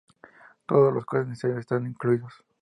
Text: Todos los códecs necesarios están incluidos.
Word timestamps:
Todos 0.65 0.91
los 0.91 1.05
códecs 1.05 1.27
necesarios 1.29 1.59
están 1.59 1.85
incluidos. 1.85 2.43